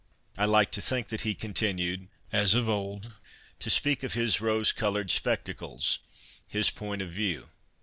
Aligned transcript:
I 0.35 0.45
like 0.45 0.71
to 0.71 0.81
think 0.81 1.09
that 1.09 1.21
he 1.21 1.35
continued, 1.35 2.07
as 2.31 2.55
of 2.55 2.67
old, 2.67 3.13
to 3.59 3.69
speak 3.69 4.01
of 4.01 4.13
his 4.13 4.41
rose 4.41 4.71
coloured 4.71 5.11
spectacles, 5.11 5.99
his 6.47 6.71
point 6.71 7.03
of 7.03 7.11
view. 7.11 7.49